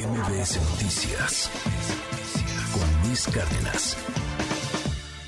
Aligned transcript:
MBS 0.00 0.56
Noticias 0.70 1.50
con 2.72 3.06
Luis 3.06 3.26
Cárdenas. 3.26 3.98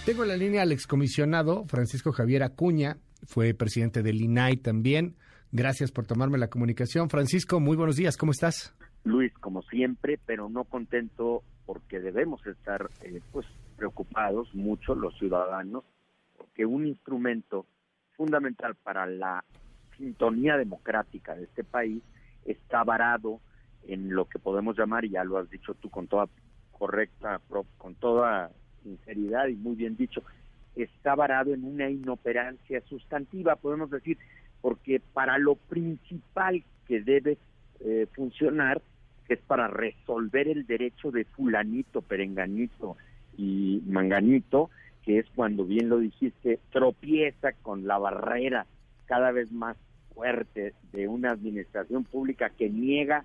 Tengo 0.06 0.22
en 0.22 0.28
la 0.30 0.36
línea 0.36 0.62
al 0.62 0.72
excomisionado 0.72 1.66
Francisco 1.66 2.10
Javier 2.10 2.42
Acuña, 2.42 2.96
fue 3.26 3.52
presidente 3.52 4.02
del 4.02 4.22
INAI 4.22 4.56
también. 4.56 5.16
Gracias 5.50 5.92
por 5.92 6.06
tomarme 6.06 6.38
la 6.38 6.48
comunicación. 6.48 7.10
Francisco, 7.10 7.60
muy 7.60 7.76
buenos 7.76 7.96
días, 7.96 8.16
¿cómo 8.16 8.32
estás? 8.32 8.74
Luis, 9.04 9.34
como 9.34 9.60
siempre, 9.64 10.18
pero 10.24 10.48
no 10.48 10.64
contento 10.64 11.42
porque 11.66 12.00
debemos 12.00 12.46
estar 12.46 12.88
eh, 13.02 13.20
pues 13.30 13.46
preocupados 13.76 14.54
mucho 14.54 14.94
los 14.94 15.14
ciudadanos 15.18 15.84
porque 16.38 16.64
un 16.64 16.86
instrumento 16.86 17.66
fundamental 18.16 18.74
para 18.76 19.04
la 19.04 19.44
sintonía 19.98 20.56
democrática 20.56 21.34
de 21.34 21.44
este 21.44 21.62
país 21.62 22.02
está 22.46 22.84
varado 22.84 23.40
en 23.88 24.14
lo 24.14 24.26
que 24.26 24.38
podemos 24.38 24.76
llamar, 24.76 25.04
y 25.04 25.10
ya 25.10 25.24
lo 25.24 25.38
has 25.38 25.50
dicho 25.50 25.74
tú 25.74 25.90
con 25.90 26.06
toda 26.06 26.28
correcta, 26.72 27.40
con 27.78 27.94
toda 27.94 28.50
sinceridad 28.82 29.48
y 29.48 29.54
muy 29.54 29.76
bien 29.76 29.96
dicho, 29.96 30.22
está 30.76 31.14
varado 31.14 31.52
en 31.52 31.64
una 31.64 31.90
inoperancia 31.90 32.80
sustantiva, 32.88 33.56
podemos 33.56 33.90
decir, 33.90 34.18
porque 34.60 35.00
para 35.12 35.38
lo 35.38 35.56
principal 35.56 36.64
que 36.86 37.02
debe 37.02 37.38
eh, 37.80 38.06
funcionar, 38.14 38.80
que 39.26 39.34
es 39.34 39.40
para 39.40 39.68
resolver 39.68 40.48
el 40.48 40.66
derecho 40.66 41.10
de 41.10 41.24
fulanito, 41.24 42.02
perenganito 42.02 42.96
y 43.36 43.82
manganito, 43.86 44.70
que 45.04 45.18
es 45.18 45.26
cuando 45.34 45.64
bien 45.64 45.88
lo 45.88 45.98
dijiste, 45.98 46.60
tropieza 46.70 47.52
con 47.62 47.86
la 47.86 47.98
barrera 47.98 48.66
cada 49.06 49.32
vez 49.32 49.50
más 49.52 49.76
fuerte 50.14 50.74
de 50.92 51.08
una 51.08 51.30
administración 51.30 52.04
pública 52.04 52.50
que 52.50 52.70
niega 52.70 53.24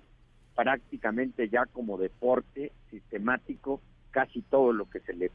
prácticamente 0.58 1.48
ya 1.48 1.66
como 1.66 1.98
deporte 1.98 2.72
sistemático 2.90 3.80
casi 4.10 4.42
todo 4.42 4.72
lo 4.72 4.90
que 4.90 4.98
se 4.98 5.14
le 5.14 5.30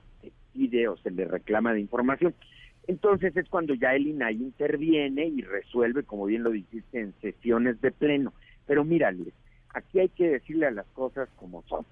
pide 0.51 0.89
o 0.89 0.97
se 0.97 1.11
le 1.11 1.23
reclama 1.23 1.71
de 1.71 1.79
información. 1.79 2.35
Entonces 2.87 3.33
es 3.37 3.47
cuando 3.47 3.73
ya 3.73 3.95
el 3.95 4.07
INAI 4.07 4.35
interviene 4.35 5.27
y 5.27 5.41
resuelve, 5.41 6.03
como 6.03 6.25
bien 6.25 6.43
lo 6.43 6.51
dijiste, 6.51 6.99
en 6.99 7.13
sesiones 7.21 7.79
de 7.79 7.91
pleno. 7.91 8.33
Pero 8.67 8.83
mírale, 8.83 9.31
aquí 9.73 10.01
hay 10.01 10.09
que 10.09 10.27
decirle 10.27 10.65
a 10.65 10.71
las 10.71 10.87
cosas 10.87 11.29
como 11.37 11.63
son. 11.69 11.85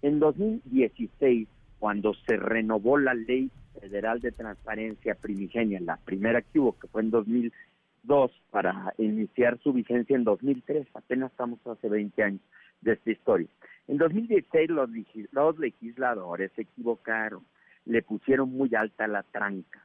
En 0.00 0.18
2016, 0.18 1.48
cuando 1.78 2.14
se 2.26 2.38
renovó 2.38 2.96
la 2.96 3.12
ley 3.12 3.50
federal 3.78 4.22
de 4.22 4.32
transparencia 4.32 5.16
primigenia, 5.16 5.80
la 5.80 5.98
primera 5.98 6.40
que 6.40 6.58
hubo, 6.58 6.78
que 6.78 6.88
fue 6.88 7.02
en 7.02 7.10
2002, 7.10 8.32
para 8.50 8.94
iniciar 8.96 9.58
su 9.58 9.74
vigencia 9.74 10.16
en 10.16 10.24
2003, 10.24 10.86
apenas 10.94 11.30
estamos 11.30 11.58
hace 11.66 11.86
20 11.86 12.22
años 12.22 12.40
de 12.80 12.92
esta 12.92 13.10
historia. 13.10 13.48
En 13.88 13.98
2016 13.98 14.70
los, 14.70 14.88
los 15.32 15.58
legisladores 15.58 16.52
se 16.54 16.62
equivocaron, 16.62 17.44
le 17.84 18.02
pusieron 18.02 18.50
muy 18.50 18.74
alta 18.74 19.06
la 19.08 19.22
tranca 19.24 19.84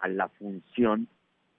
a 0.00 0.08
la 0.08 0.28
función 0.28 1.08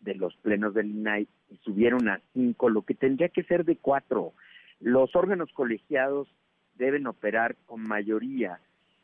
de 0.02 0.16
los 0.16 0.36
plenos 0.38 0.74
del 0.74 0.92
INAI 0.92 1.28
y 1.50 1.58
subieron 1.58 2.10
a 2.10 2.22
cinco, 2.34 2.70
lo 2.70 2.84
que 2.84 2.96
tendría 2.96 3.30
que 3.30 3.44
ser 3.44 3.66
de 3.66 3.78
cuatro. 3.78 4.34
Los 4.80 5.16
órganos 5.16 5.52
colegiados 5.54 6.28
deben 6.76 7.08
operar 7.08 7.56
con 7.66 7.82
mayoría, 7.82 8.60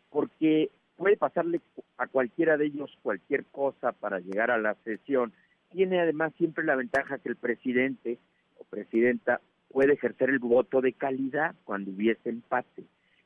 porque 0.09 0.69
puede 0.97 1.17
pasarle 1.17 1.61
a 1.97 2.07
cualquiera 2.07 2.57
de 2.57 2.65
ellos 2.65 2.95
cualquier 3.01 3.45
cosa 3.45 3.91
para 3.93 4.19
llegar 4.19 4.51
a 4.51 4.57
la 4.57 4.75
sesión. 4.83 5.33
Tiene 5.71 5.99
además 5.99 6.33
siempre 6.37 6.63
la 6.65 6.75
ventaja 6.75 7.19
que 7.19 7.29
el 7.29 7.37
presidente 7.37 8.19
o 8.59 8.65
presidenta 8.65 9.41
puede 9.71 9.93
ejercer 9.93 10.29
el 10.29 10.39
voto 10.39 10.81
de 10.81 10.93
calidad 10.93 11.55
cuando 11.63 11.91
hubiese 11.91 12.29
empate. 12.29 12.83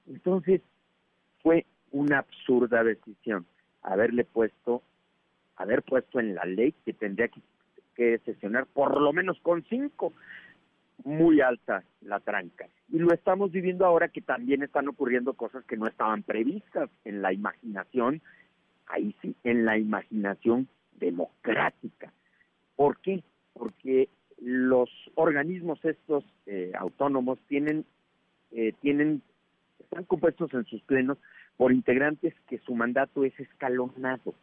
Entonces, 0.08 0.62
fue 1.42 1.66
una 1.92 2.20
absurda 2.20 2.84
decisión 2.84 3.46
haberle 3.82 4.24
puesto, 4.26 4.82
haber 5.56 5.84
puesto 5.84 6.20
en 6.20 6.36
la 6.36 6.46
ley 6.46 6.74
que 6.86 6.94
tendría 6.94 7.28
que, 7.28 7.42
que 7.96 8.20
sesionar 8.26 8.66
por 8.66 9.00
lo 9.00 9.14
menos 9.14 9.40
con 9.42 9.64
cinco, 9.66 10.14
muy 11.04 11.42
alta 11.42 11.84
la 12.02 12.20
tranca. 12.20 12.68
Y 12.90 13.00
lo 13.00 13.14
estamos 13.14 13.52
viviendo 13.52 13.86
ahora 13.86 14.10
que 14.10 14.22
también 14.22 14.64
están 14.64 14.88
ocurriendo 14.88 15.34
cosas 15.34 15.64
que 15.66 15.78
no 15.78 15.88
estaban 15.88 16.24
previstas 16.24 16.90
en 17.04 17.22
la 17.22 17.34
imaginación, 17.34 18.22
ahí 18.88 19.16
sí, 19.22 19.36
en 19.44 19.66
la 19.66 19.78
imaginación 19.78 20.68
democrática. 20.94 22.14
¿Por 22.76 23.00
qué? 23.00 23.24
Porque 23.54 24.10
los 24.42 24.90
organismos 25.16 25.84
estos 25.84 26.24
eh, 26.46 26.72
autónomos 26.78 27.40
tienen, 27.48 27.86
eh, 28.52 28.74
tienen, 28.82 29.22
están 29.80 30.04
compuestos 30.04 30.54
en 30.54 30.66
sus 30.66 30.82
plenos 30.84 31.18
por 31.58 31.72
integrantes 31.72 32.34
que 32.48 32.60
su 32.60 32.76
mandato 32.76 33.24
es 33.24 33.40
escalonado, 33.40 34.36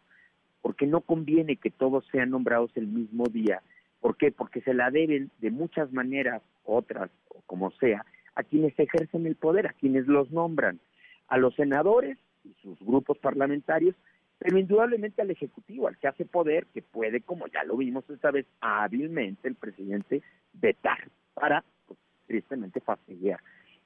porque 0.62 0.86
no 0.86 1.00
conviene 1.00 1.56
que 1.56 1.70
todos 1.70 2.04
sean 2.10 2.30
nombrados 2.30 2.70
el 2.76 2.86
mismo 2.86 3.26
día. 3.26 3.62
¿Por 4.00 4.16
qué? 4.16 4.32
Porque 4.32 4.60
se 4.62 4.74
la 4.74 4.90
deben 4.90 5.30
de 5.40 5.50
muchas 5.50 5.92
maneras, 5.92 6.42
otras, 6.64 7.10
o 7.28 7.40
como 7.46 7.70
sea, 7.72 8.04
a 8.34 8.42
quienes 8.42 8.78
ejercen 8.78 9.26
el 9.26 9.36
poder, 9.36 9.66
a 9.66 9.74
quienes 9.74 10.06
los 10.06 10.30
nombran, 10.30 10.80
a 11.28 11.36
los 11.36 11.54
senadores 11.54 12.18
y 12.44 12.54
sus 12.62 12.78
grupos 12.80 13.18
parlamentarios, 13.18 13.94
pero 14.42 14.58
indudablemente 14.58 15.22
al 15.22 15.30
Ejecutivo, 15.30 15.86
al 15.86 15.96
que 15.98 16.08
hace 16.08 16.24
poder, 16.24 16.66
que 16.74 16.82
puede, 16.82 17.20
como 17.20 17.46
ya 17.46 17.62
lo 17.62 17.76
vimos 17.76 18.04
esta 18.10 18.32
vez, 18.32 18.44
hábilmente 18.60 19.46
el 19.46 19.54
presidente 19.54 20.20
vetar 20.52 21.08
para, 21.32 21.64
pues, 21.86 21.98
tristemente, 22.26 22.80
fastidiar 22.80 23.38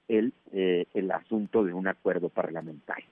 el, 0.09 0.33
eh, 0.53 0.87
el 0.95 1.11
asunto 1.11 1.63
de 1.63 1.75
un 1.75 1.89
acuerdo 1.89 2.31
parlamentario. 2.31 3.05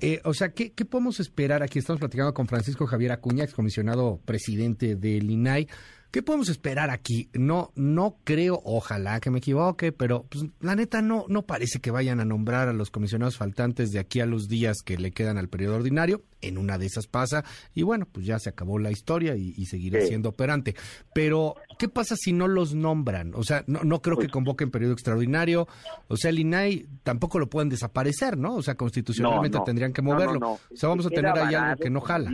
Eh, 0.00 0.20
o 0.24 0.34
sea, 0.34 0.50
¿qué, 0.50 0.72
¿qué, 0.72 0.84
podemos 0.84 1.20
esperar? 1.20 1.62
Aquí 1.62 1.78
estamos 1.78 2.00
platicando 2.00 2.34
con 2.34 2.46
Francisco 2.46 2.86
Javier 2.86 3.12
Acuña, 3.12 3.44
excomisionado 3.44 4.20
presidente 4.26 4.94
del 4.94 5.30
INAI. 5.30 5.68
¿Qué 6.10 6.22
podemos 6.22 6.48
esperar 6.48 6.90
aquí? 6.90 7.28
No, 7.34 7.72
no 7.74 8.16
creo, 8.24 8.60
ojalá 8.64 9.20
que 9.20 9.30
me 9.30 9.38
equivoque, 9.38 9.92
pero 9.92 10.24
pues, 10.28 10.44
la 10.60 10.74
neta 10.74 11.02
no, 11.02 11.26
no 11.28 11.42
parece 11.42 11.80
que 11.80 11.90
vayan 11.90 12.20
a 12.20 12.24
nombrar 12.24 12.68
a 12.68 12.72
los 12.72 12.90
comisionados 12.90 13.36
faltantes 13.36 13.90
de 13.90 13.98
aquí 13.98 14.20
a 14.20 14.26
los 14.26 14.48
días 14.48 14.78
que 14.84 14.96
le 14.96 15.12
quedan 15.12 15.38
al 15.38 15.48
periodo 15.48 15.76
ordinario. 15.76 16.22
En 16.42 16.58
una 16.58 16.78
de 16.78 16.86
esas 16.86 17.06
pasa 17.06 17.44
y 17.74 17.82
bueno, 17.82 18.06
pues 18.10 18.26
ya 18.26 18.38
se 18.38 18.50
acabó 18.50 18.78
la 18.78 18.90
historia 18.90 19.36
y, 19.36 19.64
seguirá 19.66 20.00
siendo 20.02 20.28
operante. 20.28 20.76
Pero, 21.12 21.56
¿qué 21.78 21.88
pasa 21.88 22.14
si 22.16 22.32
no 22.32 22.46
los 22.46 22.74
nombran? 22.74 23.34
O 23.34 23.42
sea, 23.42 23.64
no, 23.66 23.82
no 23.82 24.00
creo 24.00 24.16
que 24.16 24.28
convoquen 24.28 24.70
periodo 24.70 24.92
extraordinario. 24.92 25.66
O 26.08 26.16
sea, 26.16 26.30
el 26.30 26.38
INAI 26.38 26.86
tampoco 27.02 27.38
lo 27.38 27.48
pueden 27.48 27.68
desaparecer, 27.68 28.36
¿no? 28.36 28.54
O 28.54 28.62
sea, 28.62 28.76
constitucionalmente 28.76 29.58
tendrían 29.64 29.92
que 29.92 30.02
moverlo. 30.02 30.52
o 30.52 30.60
sea, 30.74 30.88
vamos 30.88 31.06
a 31.06 31.10
tener 31.10 31.36
ahí 31.36 31.54
algo 31.54 31.82
que 31.82 31.90
no 31.90 32.00
jala. 32.00 32.30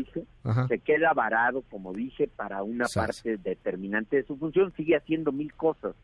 Se 0.69 0.78
queda 0.80 1.12
varado, 1.12 1.62
como 1.70 1.92
dije, 1.92 2.28
para 2.28 2.62
una 2.62 2.86
parte 2.92 3.36
determinante 3.36 4.16
de 4.16 4.25
su 4.25 4.36
función, 4.36 4.72
sigue 4.76 4.97
haciendo 4.97 5.30
mil 5.32 5.53
cosas. 5.54 5.94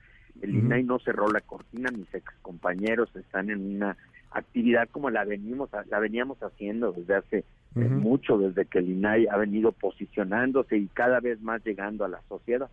El 0.40 0.54
INAI 0.54 0.84
no 0.84 1.00
cerró 1.00 1.28
la 1.28 1.40
cortina, 1.40 1.90
mis 1.90 2.12
ex 2.14 2.32
compañeros 2.42 3.14
están 3.16 3.50
en 3.50 3.76
una 3.76 3.96
actividad 4.30 4.88
como 4.90 5.10
la 5.10 5.24
venimos 5.24 5.70
la 5.88 5.98
veníamos 5.98 6.40
haciendo 6.42 6.92
desde 6.92 7.16
hace 7.16 7.44
mucho, 7.74 8.38
desde 8.38 8.66
que 8.66 8.78
el 8.78 8.90
INAI 8.90 9.26
ha 9.26 9.36
venido 9.36 9.72
posicionándose 9.72 10.76
y 10.76 10.86
cada 10.88 11.20
vez 11.20 11.40
más 11.40 11.64
llegando 11.64 12.04
a 12.04 12.08
la 12.08 12.20
sociedad. 12.28 12.70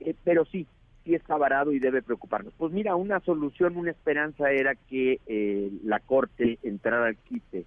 Eh, 0.00 0.14
pero 0.24 0.44
sí, 0.44 0.66
sí 1.04 1.14
está 1.14 1.36
varado 1.36 1.72
y 1.72 1.78
debe 1.78 2.02
preocuparnos. 2.02 2.52
Pues 2.56 2.72
mira, 2.72 2.94
una 2.96 3.20
solución, 3.20 3.76
una 3.76 3.90
esperanza 3.90 4.50
era 4.50 4.74
que 4.74 5.20
eh, 5.26 5.70
la 5.84 6.00
Corte 6.00 6.58
entrara 6.62 7.06
al 7.06 7.16
quite 7.16 7.64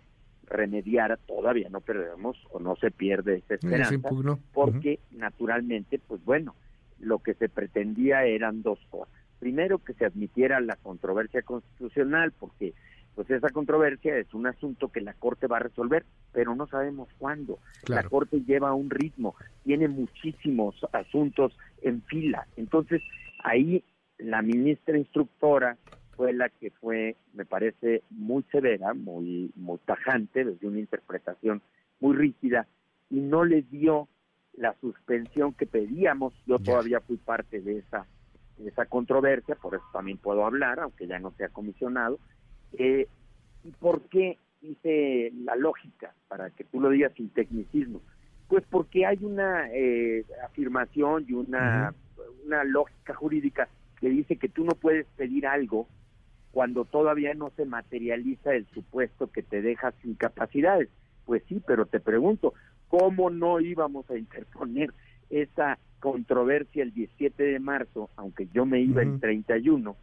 remediara, 0.52 1.18
todavía 1.18 1.70
no 1.70 1.82
perdemos 1.82 2.38
o 2.52 2.60
no 2.60 2.76
se 2.76 2.92
pierde 2.92 3.38
esa 3.38 3.56
esperanza, 3.56 4.10
porque 4.54 5.00
naturalmente, 5.12 6.00
pues 6.00 6.24
bueno, 6.24 6.56
lo 7.00 7.20
que 7.20 7.34
se 7.34 7.50
pretendía 7.50 8.26
eran 8.26 8.62
dos 8.62 8.80
cosas. 8.90 9.14
Primero, 9.40 9.80
que 9.80 9.94
se 9.94 10.06
admitiera 10.06 10.60
la 10.60 10.76
controversia 10.76 11.42
constitucional, 11.42 12.32
porque 12.32 12.74
pues 13.16 13.30
esa 13.30 13.50
controversia 13.50 14.18
es 14.18 14.34
un 14.34 14.48
asunto 14.48 14.90
que 14.90 15.02
la 15.02 15.14
Corte 15.14 15.48
va 15.48 15.58
a 15.58 15.62
resolver, 15.62 16.06
pero 16.32 16.56
no 16.56 16.68
sabemos 16.68 17.10
cuándo. 17.18 17.60
La 17.88 18.04
Corte 18.04 18.42
lleva 18.42 18.74
un 18.74 18.90
ritmo, 18.90 19.36
tiene 19.64 19.88
muchísimos 19.88 20.76
asuntos 20.94 21.58
en 21.82 22.02
fila. 22.04 22.48
Entonces, 22.56 23.02
ahí 23.44 23.84
la 24.18 24.42
ministra 24.42 24.98
instructora 24.98 25.78
fue 26.22 26.34
la 26.34 26.50
que 26.50 26.70
fue, 26.70 27.16
me 27.34 27.46
parece, 27.46 28.04
muy 28.12 28.44
severa, 28.52 28.94
muy, 28.94 29.52
muy 29.56 29.80
tajante, 29.80 30.46
desde 30.46 30.68
una 30.68 30.78
interpretación 30.78 31.64
muy 32.00 32.16
rígida, 32.16 32.68
y 33.10 33.22
no 33.22 33.44
les 33.44 33.68
dio 33.72 34.08
la 34.54 34.76
suspensión 34.82 35.56
que 35.56 35.66
pedíamos. 35.66 36.36
Yo 36.46 36.60
todavía 36.60 37.00
fui 37.00 37.18
parte 37.18 37.60
de 37.60 37.80
esa, 37.80 38.06
de 38.60 38.70
esa 38.70 38.86
controversia, 38.86 39.56
por 39.56 39.74
eso 39.74 39.84
también 39.92 40.20
puedo 40.20 40.46
hablar, 40.46 40.82
aunque 40.82 41.08
ya 41.08 41.18
no 41.18 41.32
sea 41.32 41.50
comisionado. 41.50 42.20
Eh, 42.74 43.08
¿Y 43.64 43.72
por 43.72 44.04
qué 44.04 44.38
hice 44.62 45.34
la 45.44 45.56
lógica, 45.56 46.14
para 46.28 46.52
que 46.52 46.66
tú 46.66 46.80
lo 46.80 46.92
digas 46.92 47.14
sin 47.16 47.30
tecnicismo? 47.30 48.00
Pues 48.48 48.64
porque 48.70 49.08
hay 49.08 49.18
una 49.24 49.72
eh, 49.74 50.24
afirmación 50.46 51.26
y 51.28 51.34
una, 51.34 51.96
una 52.46 52.64
lógica 52.64 53.16
jurídica 53.16 53.68
que 54.00 54.10
dice 54.10 54.36
que 54.36 54.50
tú 54.50 54.64
no 54.64 54.76
puedes 54.76 55.08
pedir 55.18 55.48
algo 55.48 55.88
cuando 56.52 56.86
todavía 56.86 57.34
no 57.34 57.52
se 57.56 57.66
materializa 57.66 58.54
el 58.54 58.68
supuesto 58.68 59.32
que 59.32 59.42
te 59.44 59.62
deja 59.62 59.94
sin 60.02 60.16
capacidades. 60.16 60.90
Pues 61.26 61.44
sí, 61.48 61.62
pero 61.66 61.86
te 61.86 62.00
pregunto, 62.00 62.54
¿cómo 62.88 63.30
no 63.30 63.60
íbamos 63.60 64.10
a 64.10 64.18
interponer 64.18 64.94
esa 65.30 65.78
controversia 66.00 66.84
el 66.84 66.94
17 66.94 67.44
de 67.44 67.60
marzo, 67.60 68.10
aunque 68.16 68.48
yo 68.54 68.66
me 68.66 68.82
iba 68.82 69.02
el 69.02 69.20
31? 69.20 69.96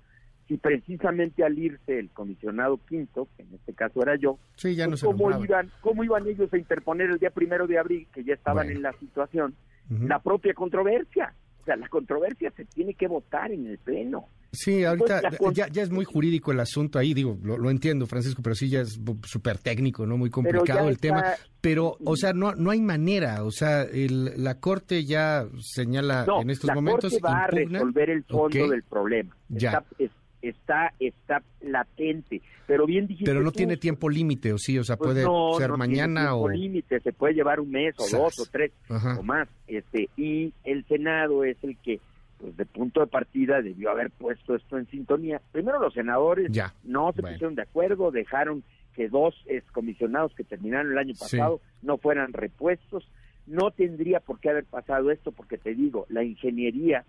si 0.49 0.57
precisamente 0.57 1.45
al 1.45 1.59
irse 1.59 1.99
el 1.99 2.09
comisionado 2.09 2.79
quinto, 2.89 3.29
que 3.37 3.43
en 3.43 3.55
este 3.55 3.75
caso 3.75 4.03
era 4.03 4.17
yo, 4.17 4.39
sí, 4.57 4.75
ya 4.75 4.89
pues 4.89 5.03
no 5.03 5.11
¿cómo, 5.11 5.45
iban, 5.45 5.71
¿cómo 5.83 6.03
iban 6.03 6.27
ellos 6.27 6.51
a 6.53 6.57
interponer 6.57 7.11
el 7.11 7.19
día 7.19 7.31
primero 7.31 7.67
de 7.67 7.79
abril, 7.79 8.09
que 8.13 8.25
ya 8.25 8.33
estaban 8.33 8.71
en 8.71 8.81
la 8.81 8.95
situación, 8.95 9.55
la 9.91 10.21
propia 10.21 10.55
controversia? 10.55 11.35
O 11.61 11.65
sea, 11.67 11.77
la 11.77 11.89
controversia 11.89 12.51
se 12.53 12.65
tiene 12.65 12.95
que 12.95 13.09
votar 13.09 13.53
en 13.53 13.67
el 13.67 13.77
Pleno. 13.77 14.27
Sí, 14.51 14.83
ahorita 14.85 15.21
ya, 15.53 15.69
ya, 15.69 15.83
es 15.83 15.91
muy 15.91 16.05
jurídico 16.05 16.53
el 16.53 16.61
asunto 16.61 16.99
ahí, 16.99 17.13
digo, 17.13 17.39
lo, 17.43 17.71
entiendo, 17.71 18.07
Francisco, 18.07 18.41
pero 18.43 18.55
sí 18.55 18.69
ya 18.71 18.81
es 18.81 18.99
súper 19.25 19.59
técnico, 19.59 20.07
¿no? 20.07 20.17
Muy 20.17 20.31
complicado 20.31 20.89
el 20.89 20.99
tema. 20.99 21.23
Pero, 21.61 21.99
o 22.05 22.17
sea, 22.17 22.33
no, 22.33 22.55
no 22.55 22.71
hay 22.71 22.81
manera, 22.81 23.45
o 23.45 23.51
sea, 23.51 23.83
el, 23.83 24.43
la 24.43 24.59
Corte 24.59 25.05
ya 25.05 25.47
señala 25.61 26.25
en 26.41 26.51
estos 26.51 26.69
la 26.69 26.75
momentos... 26.75 27.13
Corte 27.13 27.27
va 27.27 27.45
a 27.45 27.47
resolver 27.49 28.11
el 28.11 28.25
fondo 28.25 28.69
del 28.69 28.83
problema. 28.85 29.37
Ya. 29.49 29.85
Está 30.41 30.95
está 31.01 31.43
latente. 31.61 32.41
Pero 32.69 32.87
bien 32.87 33.09
dijiste 33.09 33.29
pero 33.29 33.43
no 33.43 33.51
tiene 33.51 33.77
tiempo 33.77 34.09
límite 34.09 34.53
o 34.53 34.59
sí 34.59 34.79
o 34.79 34.85
sea 34.85 34.97
pues 34.97 35.25
puede 35.25 35.27
ser 35.59 35.73
mañana 35.73 36.37
o 36.37 36.49
límite. 36.49 37.01
Se 37.01 37.13
puede 37.13 37.35
llevar 37.35 37.59
un 37.59 37.73
mes 37.73 37.97
o 37.99 38.09
dos 38.09 38.39
o 38.39 38.47
tres 38.47 38.71
o 39.19 39.23
más. 39.25 39.49
Este 39.67 40.09
y 40.17 40.53
el 40.63 40.87
senado 40.87 41.43
es 41.43 41.57
el 41.63 41.77
que 41.79 41.99
pues 42.39 42.57
de 42.57 42.67
punto 42.67 43.01
de 43.01 43.07
partida 43.07 43.61
debió 43.63 43.91
haber 43.91 44.11
puesto 44.11 44.55
esto 44.55 44.79
en 44.79 44.87
sintonía. 44.87 45.41
Primero 45.53 45.81
los 45.81 45.95
senadores 45.95 46.51
ya. 46.51 46.73
no 46.85 47.13
se 47.13 47.23
pusieron 47.23 47.55
de 47.55 47.63
acuerdo 47.63 48.11
dejaron 48.11 48.63
que 48.95 49.09
dos 49.09 49.35
excomisionados 49.47 50.35
que 50.35 50.45
terminaron 50.45 50.93
el 50.93 50.99
año 50.99 51.15
pasado 51.19 51.61
no 51.83 51.99
fueran 51.99 52.33
repuestos. 52.33 53.09
No 53.47 53.71
tendría 53.71 54.21
por 54.21 54.41
qué 54.41 54.51
haber 54.51 54.65
pasado 54.65 55.11
esto 55.11 55.33
porque 55.33 55.59
te 55.59 55.75
digo 55.75 56.07
la 56.09 56.23
ingeniería 56.23 57.05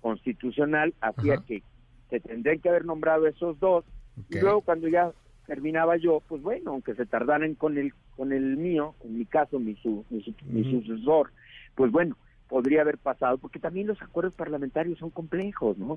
constitucional 0.00 0.94
hacía 1.00 1.38
que 1.46 1.62
se 2.08 2.20
tendrían 2.20 2.60
que 2.60 2.68
haber 2.68 2.84
nombrado 2.84 3.26
esos 3.26 3.58
dos. 3.60 3.84
Y 4.28 4.38
luego 4.38 4.60
cuando 4.62 4.88
ya 4.88 5.12
terminaba 5.46 5.96
yo 5.96 6.22
pues 6.28 6.40
bueno 6.42 6.70
aunque 6.70 6.94
se 6.94 7.06
tardaran 7.06 7.56
con 7.56 7.76
el 7.76 7.92
con 8.16 8.32
el 8.32 8.56
mío 8.56 8.94
en 9.02 9.18
mi 9.18 9.24
caso 9.24 9.58
mi 9.58 9.76
mi, 10.10 10.64
sucesor 10.70 11.32
pues 11.74 11.90
bueno 11.90 12.16
podría 12.50 12.82
haber 12.82 12.98
pasado 12.98 13.38
porque 13.38 13.58
también 13.58 13.86
los 13.86 14.02
acuerdos 14.02 14.34
parlamentarios 14.34 14.98
son 14.98 15.10
complejos 15.10 15.78
no 15.78 15.96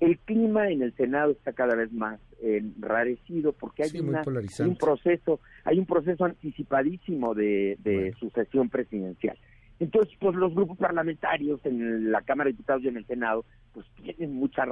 el 0.00 0.18
clima 0.18 0.68
en 0.68 0.82
el 0.82 0.92
senado 0.96 1.30
está 1.30 1.52
cada 1.52 1.74
vez 1.74 1.92
más 1.92 2.20
enrarecido 2.42 3.52
porque 3.52 3.84
hay, 3.84 4.00
un 4.00 4.76
proceso 4.76 5.40
hay 5.64 5.78
un 5.78 5.86
proceso 5.86 6.24
anticipadísimo 6.24 7.34
de, 7.34 7.78
de 7.82 8.12
sucesión 8.18 8.68
presidencial. 8.68 9.38
Entonces, 9.82 10.14
pues 10.20 10.36
los 10.36 10.54
grupos 10.54 10.78
parlamentarios 10.78 11.60
en 11.64 12.12
la 12.12 12.22
Cámara 12.22 12.46
de 12.46 12.52
Diputados 12.52 12.84
y 12.84 12.88
en 12.88 12.98
el 12.98 13.06
Senado, 13.06 13.44
pues 13.72 13.84
tienen 14.00 14.32
mucha... 14.32 14.64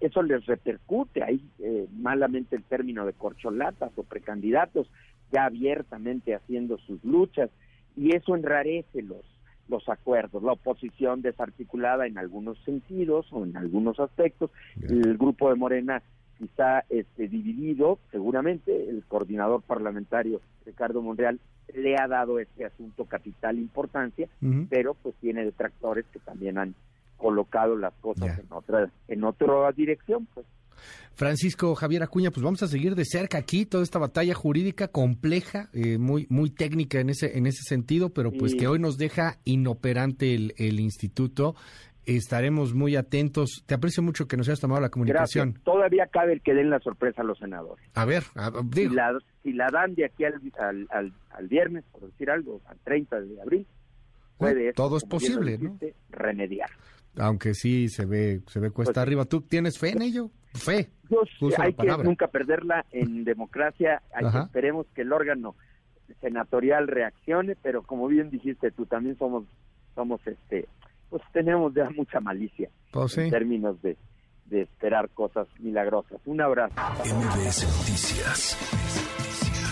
eso 0.00 0.22
les 0.22 0.44
repercute. 0.46 1.22
Ahí 1.22 1.40
eh, 1.60 1.86
malamente 1.96 2.56
el 2.56 2.64
término 2.64 3.06
de 3.06 3.12
corcholatas 3.12 3.92
o 3.94 4.02
precandidatos 4.02 4.90
ya 5.30 5.44
abiertamente 5.44 6.34
haciendo 6.34 6.76
sus 6.78 7.04
luchas 7.04 7.50
y 7.96 8.16
eso 8.16 8.34
enrarece 8.34 9.02
los 9.02 9.24
los 9.68 9.88
acuerdos, 9.88 10.42
la 10.42 10.52
oposición 10.52 11.22
desarticulada 11.22 12.06
en 12.06 12.18
algunos 12.18 12.58
sentidos 12.64 13.26
o 13.32 13.44
en 13.44 13.56
algunos 13.56 13.98
aspectos, 14.00 14.50
el 14.80 15.16
grupo 15.16 15.48
de 15.48 15.56
Morena 15.56 16.02
quizá 16.38 16.84
este, 16.90 17.28
dividido, 17.28 17.98
seguramente 18.10 18.88
el 18.88 19.04
coordinador 19.08 19.62
parlamentario 19.62 20.40
Ricardo 20.64 21.02
Monreal 21.02 21.40
le 21.74 21.96
ha 21.96 22.06
dado 22.06 22.38
este 22.38 22.64
asunto 22.64 23.06
capital 23.06 23.58
importancia, 23.58 24.28
pero 24.68 24.94
pues 24.94 25.14
tiene 25.16 25.44
detractores 25.44 26.04
que 26.12 26.20
también 26.20 26.58
han 26.58 26.74
colocado 27.16 27.76
las 27.76 27.94
cosas 27.94 28.38
en 28.38 28.46
otra 28.50 28.90
en 29.08 29.24
otra 29.24 29.72
dirección, 29.72 30.26
pues. 30.34 30.46
Francisco 31.14 31.74
Javier 31.74 32.02
Acuña, 32.02 32.30
pues 32.30 32.42
vamos 32.42 32.62
a 32.62 32.68
seguir 32.68 32.94
de 32.94 33.04
cerca 33.04 33.38
aquí 33.38 33.66
toda 33.66 33.82
esta 33.82 33.98
batalla 33.98 34.34
jurídica 34.34 34.88
compleja, 34.88 35.68
eh, 35.72 35.98
muy 35.98 36.26
muy 36.28 36.50
técnica 36.50 37.00
en 37.00 37.10
ese 37.10 37.38
en 37.38 37.46
ese 37.46 37.62
sentido, 37.62 38.10
pero 38.10 38.32
pues 38.32 38.54
que 38.54 38.68
hoy 38.68 38.78
nos 38.78 38.98
deja 38.98 39.38
inoperante 39.44 40.34
el, 40.34 40.54
el 40.58 40.80
instituto 40.80 41.54
estaremos 42.06 42.72
muy 42.72 42.96
atentos. 42.96 43.64
Te 43.66 43.74
aprecio 43.74 44.02
mucho 44.02 44.26
que 44.26 44.36
nos 44.36 44.48
hayas 44.48 44.60
tomado 44.60 44.80
la 44.80 44.88
comunicación. 44.88 45.58
Todavía 45.64 46.06
cabe 46.06 46.34
el 46.34 46.40
que 46.40 46.54
den 46.54 46.70
la 46.70 46.78
sorpresa 46.78 47.22
a 47.22 47.24
los 47.24 47.38
senadores. 47.38 47.84
A 47.94 48.04
ver, 48.04 48.22
Si, 48.72 48.88
la, 48.88 49.18
si, 49.42 49.52
la, 49.52 49.66
dan 49.72 49.94
de 49.94 50.06
aquí 50.06 50.24
al, 50.24 50.40
al, 50.90 51.12
al, 51.30 51.48
viernes, 51.48 51.84
por 51.92 52.02
decir 52.02 52.30
algo, 52.30 52.60
al 52.66 52.78
30 52.78 53.20
de 53.20 53.42
abril, 53.42 53.66
puede 54.38 54.72
todo 54.72 54.96
es 54.96 55.04
posible, 55.04 55.58
¿no? 55.58 55.78
remediar. 56.10 56.70
Aunque 57.18 57.54
sí 57.54 57.88
se 57.88 58.04
ve 58.04 58.42
se 58.46 58.60
ve 58.60 58.70
cuesta 58.70 58.94
pues 58.94 59.02
arriba. 59.02 59.24
¿Tú 59.24 59.40
tienes 59.40 59.78
fe 59.78 59.90
en 59.90 60.02
ello? 60.02 60.30
Fe. 60.54 60.90
hay 61.58 61.74
que 61.74 61.86
nunca 62.02 62.28
perderla 62.28 62.86
en 62.90 63.24
democracia. 63.24 64.02
esperemos 64.44 64.86
que 64.94 65.02
el 65.02 65.12
órgano 65.12 65.54
senatorial 66.20 66.88
reaccione, 66.88 67.56
pero 67.56 67.82
como 67.82 68.06
bien 68.06 68.30
dijiste 68.30 68.70
tú, 68.70 68.86
también 68.86 69.18
somos 69.18 69.44
somos 69.94 70.20
este 70.26 70.68
pues 71.10 71.22
tenemos 71.32 71.72
ya 71.74 71.88
mucha 71.90 72.20
malicia 72.20 72.68
pues 72.90 73.16
en 73.16 73.30
términos 73.30 73.80
de, 73.80 73.96
de 74.46 74.62
esperar 74.62 75.08
cosas 75.10 75.46
milagrosas. 75.58 76.20
Un 76.26 76.40
abrazo. 76.40 76.74
MBS 77.04 77.64
Noticias 77.78 78.56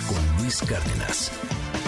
con 0.08 0.43
Luis 0.43 0.61
Cárdenas. 0.62 1.84